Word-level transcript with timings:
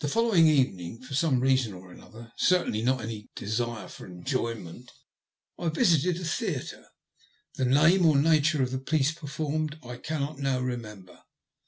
The 0.00 0.08
following 0.08 0.48
evening, 0.48 1.00
for 1.00 1.14
some 1.14 1.38
reason 1.38 1.74
or 1.74 1.92
another, 1.92 2.32
certainly 2.36 2.82
not 2.82 3.00
any 3.02 3.28
desire 3.36 3.86
for 3.86 4.04
enjoyment, 4.04 4.90
I 5.56 5.68
visited 5.68 6.18
a 6.20 6.24
theatre. 6.24 6.88
The 7.54 7.64
name 7.66 8.04
or 8.04 8.16
nature 8.16 8.64
of 8.64 8.72
the 8.72 8.80
piece 8.80 9.12
performed 9.12 9.78
I 9.84 9.98
cannot 9.98 10.38
now 10.40 10.58
remember. 10.58 11.22